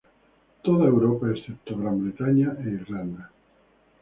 [0.63, 3.29] Toda Europa, excepto Gran Bretaña e Irlanda.